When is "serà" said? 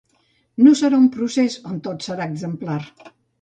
0.79-0.99, 2.09-2.29